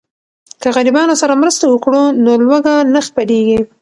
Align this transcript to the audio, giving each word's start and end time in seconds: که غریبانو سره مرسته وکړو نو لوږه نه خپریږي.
که 0.61 0.67
غریبانو 0.75 1.15
سره 1.21 1.33
مرسته 1.41 1.65
وکړو 1.69 2.03
نو 2.23 2.31
لوږه 2.45 2.75
نه 2.93 3.01
خپریږي. 3.07 3.59